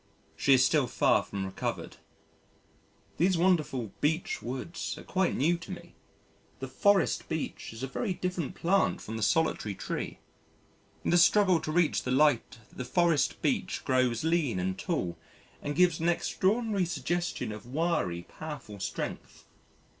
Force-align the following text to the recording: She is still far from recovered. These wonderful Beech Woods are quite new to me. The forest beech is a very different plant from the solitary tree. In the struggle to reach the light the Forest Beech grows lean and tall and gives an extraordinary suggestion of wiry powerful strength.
She 0.35 0.55
is 0.55 0.65
still 0.65 0.87
far 0.87 1.21
from 1.21 1.45
recovered. 1.45 1.97
These 3.17 3.37
wonderful 3.37 3.91
Beech 4.01 4.41
Woods 4.41 4.97
are 4.97 5.03
quite 5.03 5.35
new 5.35 5.59
to 5.59 5.69
me. 5.69 5.93
The 6.57 6.67
forest 6.67 7.29
beech 7.29 7.71
is 7.71 7.83
a 7.83 7.87
very 7.87 8.15
different 8.15 8.55
plant 8.55 8.99
from 8.99 9.15
the 9.15 9.21
solitary 9.21 9.75
tree. 9.75 10.17
In 11.03 11.11
the 11.11 11.19
struggle 11.19 11.59
to 11.61 11.71
reach 11.71 12.01
the 12.01 12.09
light 12.09 12.57
the 12.75 12.83
Forest 12.83 13.43
Beech 13.43 13.85
grows 13.85 14.23
lean 14.23 14.59
and 14.59 14.75
tall 14.75 15.19
and 15.61 15.75
gives 15.75 15.99
an 15.99 16.09
extraordinary 16.09 16.85
suggestion 16.85 17.51
of 17.51 17.67
wiry 17.67 18.23
powerful 18.23 18.79
strength. 18.79 19.45